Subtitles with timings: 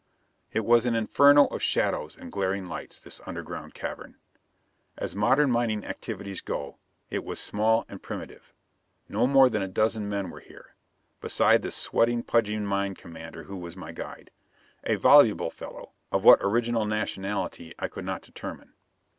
[0.51, 4.17] It was an inferno of shadows and glaring lights, this underground cavern.
[4.97, 6.79] As modern mining activities go,
[7.11, 8.51] it was small and primitive.
[9.07, 10.73] No more than a dozen men were here,
[11.19, 14.31] beside the sweating pudgy mine commander who was my guide.
[14.85, 18.73] A voluble fellow; of what original nationality I could not determine.